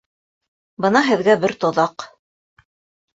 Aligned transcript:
Бына 0.85 1.03
һеҙгә 1.07 1.35
бер 1.43 1.53
тоҙаҡ! 1.65 2.07